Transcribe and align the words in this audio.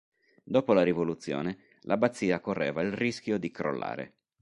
Dopo 0.43 0.73
la 0.73 0.81
Rivoluzione, 0.81 1.59
l'abbazia 1.81 2.39
correva 2.39 2.81
il 2.81 2.91
rischio 2.91 3.37
di 3.37 3.51
crollare. 3.51 4.13